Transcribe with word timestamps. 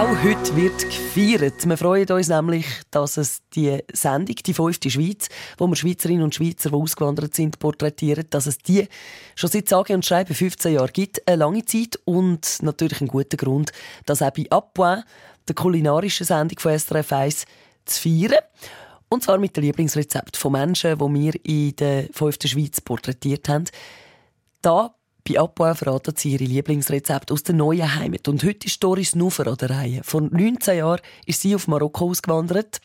Auch 0.00 0.22
heute 0.24 0.56
wird 0.56 0.80
gefeiert. 0.80 1.68
Wir 1.68 1.76
freuen 1.76 2.10
uns 2.10 2.28
nämlich, 2.30 2.64
dass 2.90 3.18
es 3.18 3.42
die 3.54 3.80
Sendung, 3.92 4.34
die 4.34 4.54
fünfte 4.54 4.88
Schweiz, 4.88 5.28
wo 5.58 5.66
wir 5.66 5.76
Schweizerinnen 5.76 6.22
und 6.22 6.34
Schweizer, 6.34 6.70
die 6.70 6.74
ausgewandert 6.74 7.34
sind, 7.34 7.58
porträtieren, 7.58 8.24
dass 8.30 8.46
es 8.46 8.56
die 8.56 8.88
schon 9.34 9.50
seit 9.50 9.68
sage 9.68 9.92
und 9.92 10.06
schreibe 10.06 10.32
15 10.32 10.72
Jahren 10.72 10.90
gibt. 10.94 11.28
Eine 11.28 11.36
lange 11.36 11.66
Zeit 11.66 12.00
und 12.06 12.62
natürlich 12.62 13.02
ein 13.02 13.08
guter 13.08 13.36
Grund, 13.36 13.72
dass 14.06 14.22
auch 14.22 14.30
bei 14.30 14.46
«Appoint», 14.48 15.04
der 15.46 15.54
kulinarischen 15.54 16.24
Sendung 16.24 16.58
von 16.58 16.78
SRF 16.78 17.12
1, 17.12 17.44
zu 17.84 18.00
feiern. 18.00 18.40
Und 19.10 19.22
zwar 19.22 19.36
mit 19.36 19.54
dem 19.54 19.64
Lieblingsrezept 19.64 20.38
von 20.38 20.52
Menschen, 20.52 20.98
die 20.98 21.04
wir 21.04 21.44
in 21.44 21.76
der 21.76 22.08
fünften 22.10 22.48
Schweiz 22.48 22.80
porträtiert 22.80 23.50
haben. 23.50 23.66
Da 24.62 24.94
bei 25.30 25.38
Apoa 25.38 25.74
verraten 25.74 26.14
sie 26.16 26.32
ihre 26.32 26.44
Lieblingsrezepte 26.44 27.32
aus 27.32 27.42
der 27.42 27.54
neuen 27.54 27.94
Heimat. 27.94 28.26
Und 28.28 28.42
heute 28.42 28.66
ist 28.66 28.82
Doris 28.82 29.14
Nufer 29.14 29.46
an 29.46 29.56
der 29.56 29.70
Reihe. 29.70 30.00
Vor 30.02 30.22
19 30.22 30.78
Jahren 30.78 31.00
ist 31.26 31.42
sie 31.42 31.54
auf 31.54 31.68
Marokko 31.68 32.10
ausgewandert, 32.10 32.80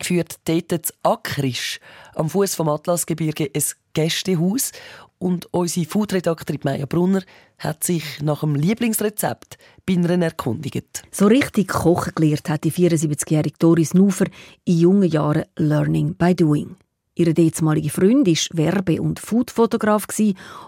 führt 0.00 0.36
dort 0.44 0.72
das 0.72 0.94
Akrisch 1.02 1.80
am 2.14 2.30
Fuß 2.30 2.54
vom 2.54 2.68
Atlasgebirge 2.68 3.50
ein 3.54 3.62
Gästehaus. 3.92 4.72
Und 5.18 5.52
unsere 5.52 5.86
Foodredaktorin 5.86 6.60
Maya 6.64 6.86
Brunner 6.86 7.22
hat 7.58 7.84
sich 7.84 8.20
nach 8.20 8.40
dem 8.40 8.54
Lieblingsrezept 8.54 9.58
bei 9.86 9.94
ihnen 9.94 10.22
erkundigt. 10.22 11.02
So 11.10 11.26
richtig 11.26 11.68
kochen 11.68 12.12
gelernt 12.14 12.48
hat 12.48 12.64
die 12.64 12.72
74-jährige 12.72 13.58
Doris 13.58 13.94
Nufer 13.94 14.26
in 14.64 14.78
jungen 14.78 15.08
Jahren 15.08 15.44
Learning 15.56 16.14
by 16.14 16.34
Doing. 16.34 16.76
Ihre 17.16 17.32
damalige 17.32 17.90
Freund 17.90 18.26
war 18.26 18.56
Werbe- 18.58 19.00
und 19.00 19.20
Foodfotograf 19.20 20.06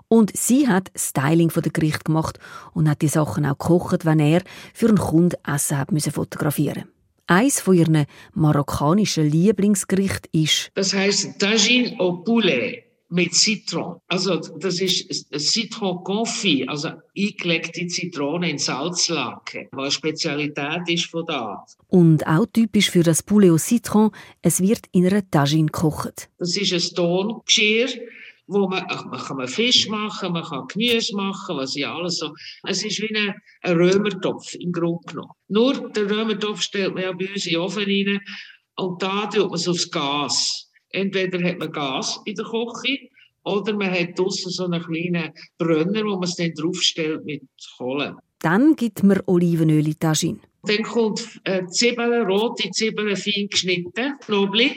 und 0.08 0.36
sie 0.36 0.68
hat 0.68 0.92
Styling 0.96 1.50
von 1.50 1.64
der 1.64 1.72
Gericht 1.72 2.04
gemacht 2.04 2.38
und 2.72 2.88
hat 2.88 3.02
die 3.02 3.08
Sachen 3.08 3.44
auch 3.44 3.58
gekocht, 3.58 4.04
wenn 4.04 4.20
er 4.20 4.42
für 4.72 4.88
einen 4.88 4.98
Kunden 4.98 5.36
Essen 5.44 5.78
hat 5.78 5.90
müssen 5.90 6.12
fotografieren. 6.12 6.84
Eins 7.26 7.60
von 7.60 7.74
ihren 7.74 8.06
marokkanischen 8.34 9.28
Lieblingsgerichten 9.28 10.30
ist 10.32 10.70
das 10.74 10.94
heißt 10.94 11.40
Tagine 11.40 11.98
au 11.98 12.22
poulet 12.22 12.85
mit 13.08 13.34
Zitron. 13.34 14.00
Also 14.08 14.36
das 14.36 14.80
ist 14.80 15.26
Citron 15.38 16.02
Confit, 16.04 16.68
also 16.68 16.90
eingelegte 17.16 17.86
Zitrone 17.86 18.50
in 18.50 18.58
Salzlake, 18.58 19.68
was 19.72 19.82
eine 19.82 19.90
Spezialität 19.90 20.88
ist 20.88 21.06
von 21.06 21.24
da. 21.26 21.64
Und 21.88 22.26
auch 22.26 22.46
typisch 22.52 22.90
für 22.90 23.02
das 23.02 23.22
Poulet 23.22 23.60
Citron, 23.60 24.10
es 24.42 24.60
wird 24.60 24.86
in 24.92 25.06
einer 25.06 25.28
Tagine 25.30 25.66
gekocht. 25.66 26.28
Das 26.38 26.56
ist 26.56 26.72
ein 26.72 26.96
Tongeschirr, 26.96 27.88
wo 28.48 28.68
man, 28.68 28.84
man 28.86 29.20
kann 29.20 29.36
man 29.36 29.48
Fisch 29.48 29.88
machen, 29.88 30.32
man 30.32 30.44
kann 30.44 30.66
Gemüse 30.68 31.14
machen, 31.14 31.56
was 31.56 31.74
ja 31.74 31.94
alles 31.94 32.18
so. 32.18 32.34
Es 32.64 32.84
ist 32.84 33.00
wie 33.00 33.14
ein, 33.14 33.34
ein 33.62 33.76
Römertopf 33.76 34.54
im 34.54 34.72
Grunde 34.72 35.04
genommen. 35.06 35.32
Nur 35.48 35.90
der 35.90 36.10
Römertopf 36.10 36.62
stellt 36.62 36.94
man 36.94 37.02
ja 37.04 37.12
bei 37.12 37.28
uns 37.28 37.46
in 37.46 37.52
den 37.52 37.60
Ofen 37.60 37.84
rein 37.84 38.20
und 38.76 39.02
da 39.02 39.26
tut 39.26 39.46
man 39.46 39.54
es 39.54 39.68
aufs 39.68 39.90
Gas. 39.90 40.70
Entweder 40.96 41.42
hat 41.46 41.58
man 41.58 41.72
Gas 41.72 42.20
in 42.24 42.34
der 42.34 42.44
Küche 42.44 43.08
oder 43.44 43.74
man 43.74 43.90
hat 43.90 44.18
draussen 44.18 44.50
so 44.50 44.64
einen 44.64 44.82
kleinen 44.82 45.32
Brenner, 45.58 46.02
wo 46.04 46.14
man 46.14 46.24
es 46.24 46.36
dann 46.36 46.54
draufstellt 46.54 47.24
mit 47.24 47.42
Kohle. 47.76 48.16
Dann 48.40 48.74
gibt 48.76 49.02
man 49.02 49.20
Olivenöl 49.26 49.80
in 49.80 49.84
die 49.84 49.94
Taschine. 49.94 50.40
Dann 50.62 50.82
kommt 50.82 51.40
äh, 51.44 51.66
Zwiebeln, 51.66 52.26
rote 52.26 52.70
Zwiebeln, 52.70 53.16
fein 53.16 53.48
geschnitten, 53.48 54.18
Knoblauch. 54.20 54.76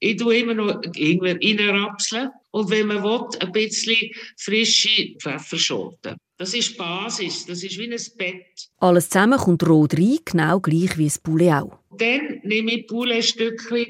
Ich 0.00 0.16
tue 0.16 0.38
immer 0.38 0.54
noch 0.54 0.80
Ingwer 0.94 1.36
reinrapseln. 1.42 2.30
Und 2.50 2.70
wenn 2.70 2.86
man 2.86 3.02
will, 3.02 3.26
ein 3.40 3.52
bisschen 3.52 4.10
frische 4.36 5.14
Pfefferschoten. 5.18 6.16
Das 6.36 6.54
ist 6.54 6.74
die 6.74 6.78
Basis, 6.78 7.46
das 7.46 7.64
ist 7.64 7.78
wie 7.78 7.92
ein 7.92 8.00
Bett. 8.16 8.68
Alles 8.78 9.10
zusammen 9.10 9.38
kommt 9.38 9.68
rot 9.68 9.94
rein, 9.94 10.18
genau 10.24 10.60
gleich 10.60 10.96
wie 10.96 11.04
das 11.04 11.18
Poulet 11.18 11.52
auch. 11.52 11.77
Dann 11.90 12.40
nehme 12.42 12.72
ich 12.72 12.86
Pouletstückchen 12.86 13.86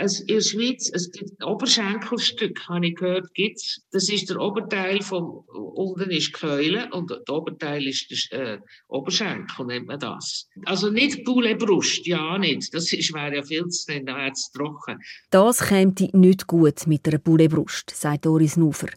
es, 0.00 0.20
in 0.20 0.26
der 0.26 0.40
Schweiz, 0.40 0.90
es 0.92 1.10
gibt 1.12 1.44
Oberschenkelstück, 1.44 2.68
habe 2.68 2.86
ich 2.86 2.96
gehört, 2.96 3.32
gibt's. 3.34 3.82
Das 3.92 4.08
ist 4.08 4.30
der 4.30 4.40
Oberteil 4.40 5.02
vom, 5.02 5.44
unten 5.48 6.10
ist 6.10 6.32
Keule 6.32 6.88
und 6.92 7.10
der 7.10 7.34
Oberteil 7.34 7.86
ist 7.86 8.10
der 8.32 8.54
äh, 8.54 8.58
Oberschenkel, 8.88 9.66
nennt 9.66 9.86
man 9.86 9.98
das. 9.98 10.48
Also 10.64 10.90
nicht 10.90 11.24
Pouletbrust, 11.24 12.06
ja 12.06 12.38
nicht. 12.38 12.72
Das 12.74 12.92
ist, 12.92 13.12
wäre 13.12 13.36
ja 13.36 13.42
viel 13.42 13.66
zu 13.68 13.92
nennen, 13.92 14.06
wäre 14.06 14.30
es 14.32 14.50
trocken. 14.52 15.00
Das 15.30 15.68
käme 15.68 15.94
nicht 16.12 16.46
gut 16.46 16.86
mit 16.86 17.06
einer 17.06 17.18
Pouletbrust, 17.18 17.90
sagt 17.90 18.26
Doris 18.26 18.56
Nufer. 18.56 18.88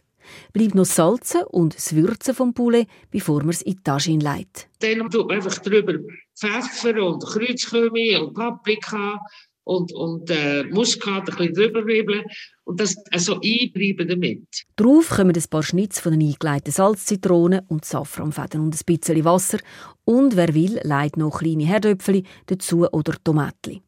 Bleibt 0.54 0.74
noch 0.74 0.86
salzen 0.86 1.42
und 1.42 1.74
das 1.74 1.94
Würzen 1.94 2.34
vom 2.34 2.54
Poulet, 2.54 2.88
bevor 3.10 3.40
man 3.40 3.50
es 3.50 3.60
in 3.60 3.74
die 3.74 3.82
Tasche 3.82 4.12
legt. 4.12 4.68
Dann 4.80 5.10
tut 5.10 5.28
man 5.28 5.36
einfach 5.36 5.58
drüber 5.58 5.98
Pfeffer 6.36 7.02
und 7.02 7.24
Kreuzkümmel 7.24 8.22
und 8.22 8.34
Paprika 8.34 9.20
und, 9.64 9.92
und 9.92 10.30
äh, 10.30 10.64
Muskat 10.64 11.28
ein 11.30 11.36
bisschen 11.36 11.54
drüber 11.54 11.84
ribbeln 11.84 12.24
und 12.64 12.80
das 12.80 12.96
also 13.10 13.34
einbleiben 13.34 14.08
damit. 14.08 14.64
Darauf 14.76 15.10
kommen 15.10 15.34
ein 15.34 15.50
paar 15.50 15.62
Schnitz 15.62 16.00
von 16.00 16.18
den 16.18 16.28
eingelegten 16.28 16.72
Salzzitronen 16.72 17.62
und 17.68 17.84
Safranfäden 17.84 18.60
und 18.60 18.74
ein 18.74 18.80
bisschen 18.84 19.24
Wasser 19.24 19.58
und 20.04 20.36
wer 20.36 20.54
will, 20.54 20.80
leitet 20.82 21.16
noch 21.16 21.38
kleine 21.38 21.64
Herdöpfel 21.64 22.22
dazu 22.46 22.86
oder 22.90 23.14
Tomatli. 23.22 23.82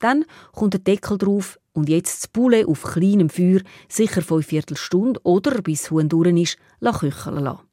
Dann 0.00 0.24
kommt 0.52 0.74
der 0.74 0.80
Deckel 0.80 1.18
drauf 1.18 1.58
und 1.72 1.88
jetzt 1.88 2.22
das 2.22 2.28
Poulet 2.28 2.66
auf 2.66 2.82
kleinem 2.82 3.28
Feuer 3.28 3.60
sicher 3.88 4.22
fünf 4.22 4.46
Viertelstunde 4.46 5.20
oder 5.22 5.62
bis 5.62 5.90
Huhn 5.90 6.08
durch 6.08 6.40
ist, 6.40 6.58
köcheln 6.80 7.44
lassen. 7.44 7.69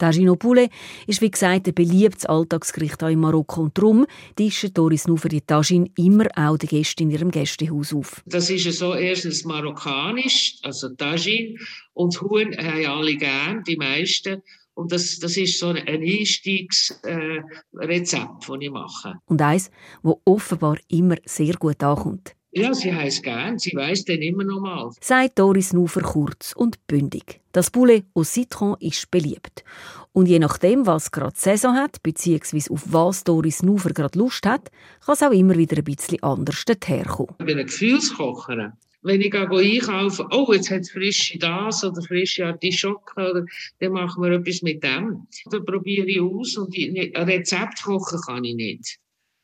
Tagino 0.00 0.34
Poulet 0.34 0.70
ist 1.06 1.20
wie 1.20 1.30
gesagt 1.30 1.68
ein 1.68 1.74
beliebtes 1.74 2.24
Alltagsgericht 2.24 3.04
auch 3.04 3.08
in 3.08 3.20
Marokko 3.20 3.62
und 3.62 3.76
darum 3.76 4.06
tischen 4.34 4.72
Doris 4.72 5.06
nur 5.06 5.18
für 5.18 5.28
die 5.28 5.42
Tagine 5.42 5.90
immer 5.96 6.26
auch 6.34 6.56
die 6.56 6.66
Gäste 6.66 7.02
in 7.02 7.10
ihrem 7.10 7.30
Gästehaus 7.30 7.92
auf. 7.92 8.22
Das 8.24 8.48
ist 8.48 8.64
ja 8.64 8.72
so 8.72 8.94
erstens 8.94 9.44
marokkanisch, 9.44 10.56
also 10.62 10.88
Tagine 10.88 11.56
und 11.92 12.18
Huhn 12.20 12.56
haben 12.56 12.86
alle 12.86 13.16
gern, 13.16 13.62
die 13.64 13.76
meisten. 13.76 14.42
Und 14.72 14.90
das, 14.92 15.18
das 15.18 15.36
ist 15.36 15.58
so 15.58 15.66
ein 15.68 15.76
Einstiegsrezept, 15.86 17.04
äh, 17.04 18.00
das 18.00 18.48
ich 18.60 18.70
mache. 18.70 19.14
Und 19.26 19.42
eins, 19.42 19.70
das 20.02 20.14
offenbar 20.24 20.78
immer 20.88 21.16
sehr 21.26 21.54
gut 21.54 21.82
ankommt. 21.82 22.34
Ja, 22.52 22.74
sie 22.74 22.92
heißt 22.92 23.22
gern, 23.22 23.58
sie 23.60 23.76
weiß 23.76 24.06
dann 24.06 24.22
immer 24.22 24.42
noch 24.42 24.60
mal. 24.60 24.90
Sagt 25.00 25.38
Doris 25.38 25.72
Nufer 25.72 26.00
kurz 26.00 26.52
und 26.52 26.84
bündig. 26.88 27.40
Das 27.52 27.70
Poulet 27.70 28.04
au 28.12 28.24
Citron 28.24 28.76
ist 28.80 29.08
beliebt. 29.12 29.64
Und 30.12 30.26
je 30.26 30.40
nachdem, 30.40 30.84
was 30.84 31.12
gerade 31.12 31.36
Saison 31.36 31.76
hat, 31.76 32.02
beziehungsweise 32.02 32.72
auf 32.72 32.82
was 32.86 33.22
Doris 33.22 33.62
Nufer 33.62 33.90
gerade 33.90 34.18
Lust 34.18 34.44
hat, 34.46 34.72
kann 35.04 35.14
es 35.14 35.22
auch 35.22 35.30
immer 35.30 35.56
wieder 35.56 35.76
ein 35.76 35.84
bisschen 35.84 36.20
anders 36.24 36.64
herkommen. 36.84 37.36
Ich 37.38 37.46
bin 37.46 37.58
ein 37.58 37.66
Gefühlskocher. 37.66 38.76
Wenn 39.02 39.20
ich 39.20 39.32
einkaufe, 39.32 40.26
oh, 40.32 40.52
jetzt 40.52 40.70
hat 40.70 40.80
es 40.80 40.90
frische 40.90 41.38
das 41.38 41.84
oder 41.84 42.02
frische 42.02 42.46
Artischocken, 42.46 43.24
oder, 43.24 43.46
dann 43.78 43.92
machen 43.92 44.22
wir 44.22 44.32
etwas 44.32 44.60
mit 44.62 44.82
dem. 44.82 45.26
Dann 45.50 45.64
probiere 45.64 46.06
ich 46.06 46.20
aus 46.20 46.56
und 46.56 46.76
ein 46.76 47.28
Rezept 47.28 47.84
kochen 47.84 48.20
kann 48.26 48.44
ich 48.44 48.56
nicht. 48.56 48.98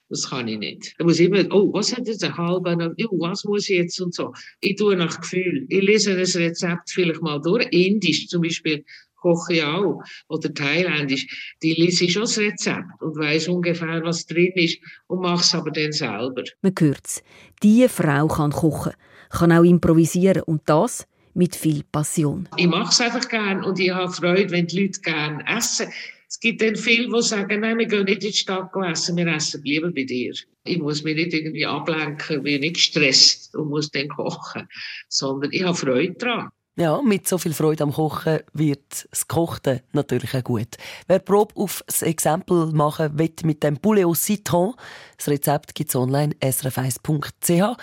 Das 0.08 0.30
kann 0.30 0.46
ich 0.46 0.58
nicht. 0.58 0.94
Da 0.98 1.04
muss 1.04 1.18
ich 1.18 1.26
immer, 1.26 1.44
oh, 1.52 1.72
was 1.72 1.96
hat 1.96 2.06
jetzt 2.06 2.22
ein 2.22 2.36
halber, 2.36 2.76
oh, 2.76 3.18
was 3.18 3.44
muss 3.44 3.68
ich 3.68 3.76
jetzt 3.76 4.00
und 4.00 4.14
so. 4.14 4.32
Ich 4.60 4.76
tue 4.76 4.96
nach 4.96 5.20
Gefühl. 5.20 5.66
Ich 5.68 5.82
lese 5.82 6.12
ein 6.12 6.16
Rezept 6.16 6.90
vielleicht 6.90 7.22
mal 7.22 7.40
durch. 7.40 7.66
Indisch 7.72 8.28
zum 8.28 8.42
Beispiel 8.42 8.84
koche 9.16 9.54
ich 9.54 9.62
auch. 9.64 10.00
Oder 10.28 10.54
thailändisch. 10.54 11.54
Die 11.62 11.74
lese 11.74 12.04
ich 12.04 12.12
schon 12.12 12.22
das 12.22 12.38
Rezept 12.38 13.00
und 13.00 13.16
weiß 13.16 13.48
ungefähr, 13.48 14.02
was 14.04 14.26
drin 14.26 14.52
ist 14.54 14.78
und 15.08 15.22
mache 15.22 15.42
es 15.42 15.54
aber 15.54 15.70
dann 15.72 15.92
selber. 15.92 16.44
Man 16.62 16.74
hört 16.78 17.06
es. 17.06 17.22
Diese 17.62 17.88
Frau 17.88 18.28
kann 18.28 18.52
kochen, 18.52 18.92
kann 19.30 19.52
auch 19.52 19.64
improvisieren 19.64 20.42
und 20.42 20.62
das 20.66 21.06
mit 21.34 21.56
viel 21.56 21.82
Passion. 21.90 22.48
Ich 22.56 22.66
mache 22.66 22.90
es 22.90 23.00
einfach 23.00 23.28
gern 23.28 23.64
und 23.64 23.78
ich 23.78 23.90
habe 23.90 24.10
Freude, 24.12 24.50
wenn 24.50 24.66
die 24.68 24.82
Leute 24.82 25.00
gerne 25.00 25.44
essen. 25.48 25.88
Es 26.28 26.40
gibt 26.40 26.60
dann 26.60 26.76
viele, 26.76 27.08
die 27.08 27.22
sagen, 27.22 27.60
nein, 27.60 27.78
wir 27.78 27.86
gehen 27.86 28.04
nicht 28.04 28.24
in 28.24 28.30
die 28.30 28.36
Stadt 28.36 28.70
essen, 28.90 29.16
wir 29.16 29.26
essen 29.28 29.62
lieber 29.62 29.90
bei 29.90 30.04
dir. 30.04 30.34
Ich 30.64 30.78
muss 30.78 31.04
mich 31.04 31.16
nicht 31.16 31.32
irgendwie 31.32 31.66
ablenken, 31.66 32.42
bin 32.42 32.60
nicht 32.60 32.74
gestresst 32.74 33.54
und 33.54 33.68
muss 33.68 33.90
dann 33.90 34.08
kochen, 34.08 34.68
sondern 35.08 35.52
ich 35.52 35.62
habe 35.62 35.76
Freude 35.76 36.14
daran. 36.14 36.48
Ja, 36.78 37.00
mit 37.00 37.26
so 37.26 37.38
viel 37.38 37.54
Freude 37.54 37.84
am 37.84 37.92
Kochen 37.92 38.40
wird 38.52 39.08
das 39.10 39.26
Kochen 39.26 39.80
natürlich 39.92 40.34
auch 40.34 40.44
gut. 40.44 40.76
Wer 41.06 41.20
Probe 41.20 41.56
auf 41.56 41.82
das 41.86 42.02
Exempel 42.02 42.66
machen 42.66 43.18
will 43.18 43.32
mit 43.44 43.62
dem 43.62 43.78
Poulet 43.78 44.04
au 44.04 44.14
Citron, 44.14 44.74
das 45.16 45.28
Rezept 45.28 45.74
gibt 45.74 45.88
es 45.88 45.96
online 45.96 46.34
srf1.ch. 46.42 47.78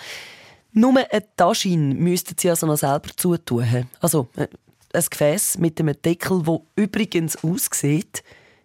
Nur 0.76 0.90
eine 0.96 1.24
Taschine 1.36 1.94
müssten 1.94 2.36
Sie 2.38 2.50
also 2.50 2.68
noch 2.68 2.76
selber 2.76 3.08
zutun. 3.16 3.88
Also 4.00 4.28
äh, 4.36 4.46
ein 4.94 5.04
Gefäß 5.10 5.58
mit 5.58 5.80
einem 5.80 6.00
Deckel, 6.00 6.46
wo 6.46 6.66
übrigens 6.76 7.42
aussieht 7.42 8.22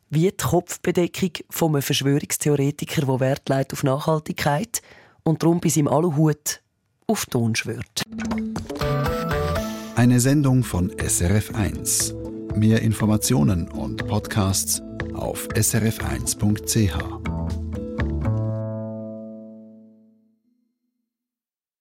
wie 0.09 0.29
die 0.29 0.37
Kopfbedeckung 0.37 1.31
von 1.49 1.69
einem 1.73 1.81
Verschwörungstheoretiker, 1.81 3.05
der 3.05 3.19
Wert 3.19 3.49
legt 3.49 3.73
auf 3.73 3.83
Nachhaltigkeit 3.83 4.81
und 5.23 5.43
darum 5.43 5.59
bei 5.59 5.69
seinem 5.69 5.87
Aluhut 5.87 6.61
auf 7.07 7.25
Ton 7.27 7.55
schwört. 7.55 8.03
Eine 9.95 10.19
Sendung 10.19 10.63
von 10.63 10.91
SRF1. 10.91 12.55
Mehr 12.55 12.81
Informationen 12.81 13.67
und 13.67 14.07
Podcasts 14.07 14.81
auf 15.13 15.47
srf1.ch. 15.49 17.28